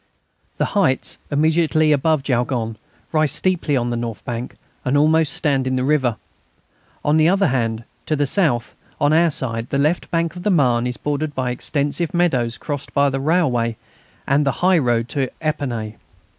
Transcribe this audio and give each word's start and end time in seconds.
The 0.57 0.65
heights 0.73 1.19
immediately 1.29 1.91
above 1.91 2.23
Jaulgonne 2.23 2.75
rise 3.11 3.31
steeply 3.31 3.77
on 3.77 3.91
the 3.91 3.95
north 3.95 4.25
bank, 4.25 4.55
and 4.83 4.97
almost 4.97 5.31
stand 5.31 5.67
in 5.67 5.75
the 5.75 5.83
river. 5.83 6.17
On 7.05 7.17
the 7.17 7.29
other 7.29 7.49
hand, 7.49 7.83
to 8.07 8.15
the 8.15 8.25
south, 8.25 8.73
on 8.99 9.13
our 9.13 9.29
side, 9.29 9.69
the 9.69 9.77
left 9.77 10.09
bank 10.09 10.35
of 10.35 10.41
the 10.41 10.49
Marne 10.49 10.87
is 10.87 10.97
bordered 10.97 11.35
by 11.35 11.51
extensive 11.51 12.15
meadows 12.15 12.57
crossed 12.57 12.95
by 12.95 13.11
the 13.11 13.19
railway 13.19 13.77
and 14.25 14.43
the 14.43 14.53
high 14.65 14.79
road 14.79 15.07
to 15.09 15.29
Épernay. 15.39 15.97